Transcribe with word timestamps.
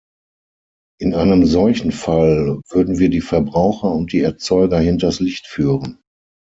In 0.99 1.13
einem 1.13 1.45
solchen 1.45 1.91
Fall 1.91 2.59
würden 2.71 2.97
wir 2.97 3.09
die 3.09 3.21
Verbraucher 3.21 3.91
und 3.93 4.11
die 4.13 4.21
Erzeuger 4.21 4.79
hinters 4.79 5.19
Licht 5.19 5.45
führen. 5.45 5.99